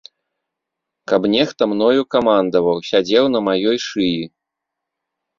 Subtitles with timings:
[1.09, 4.23] Каб нехта мною камандаваў, сядзеў на маёй шыі.